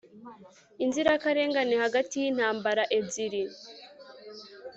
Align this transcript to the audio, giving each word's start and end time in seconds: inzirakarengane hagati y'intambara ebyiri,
inzirakarengane 0.83 1.75
hagati 1.83 2.13
y'intambara 2.21 2.83
ebyiri, 2.97 3.43